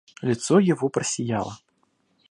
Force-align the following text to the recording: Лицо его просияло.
Лицо 0.23 0.57
его 0.57 0.89
просияло. 0.89 1.59